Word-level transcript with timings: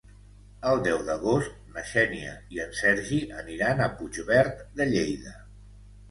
El 0.67 0.79
deu 0.85 1.01
d'agost 1.09 1.57
na 1.75 1.83
Xènia 1.89 2.31
i 2.55 2.61
en 2.63 2.73
Sergi 2.77 3.19
aniran 3.41 3.83
a 3.83 3.89
Puigverd 3.99 4.65
de 4.81 4.89
Lleida. 4.95 5.35